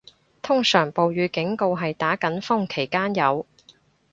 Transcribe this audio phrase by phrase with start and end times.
[0.41, 3.45] 通常暴雨警告係打緊風期間有